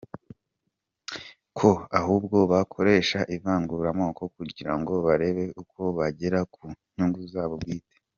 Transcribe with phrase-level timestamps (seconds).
[1.57, 6.61] Ko ahubwo bakoresha ivangura amoko kugirango barebe uko bagera ku
[6.95, 7.95] nyungu zabo bwite.